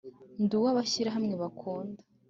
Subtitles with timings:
[0.43, 2.01] Ndi uwo abashyirahamwe bakunda